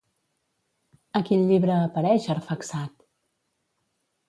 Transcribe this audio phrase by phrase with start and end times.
[1.19, 3.07] A quin llibre apareix Arfaxad?